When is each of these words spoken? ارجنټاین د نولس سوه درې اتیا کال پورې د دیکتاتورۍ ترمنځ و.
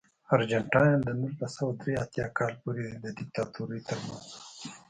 ارجنټاین 0.33 0.97
د 1.03 1.07
نولس 1.19 1.51
سوه 1.57 1.73
درې 1.81 1.93
اتیا 2.03 2.27
کال 2.37 2.53
پورې 2.61 2.85
د 3.03 3.05
دیکتاتورۍ 3.17 3.79
ترمنځ 3.87 4.25
و. 4.33 4.35